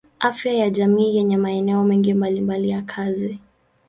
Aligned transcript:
Afya 0.19 0.53
ya 0.53 0.69
jamii 0.69 1.15
yenye 1.15 1.37
maeneo 1.37 1.83
mengi 1.83 2.13
mbalimbali 2.13 2.69
ya 2.69 2.81
kazi. 2.81 3.39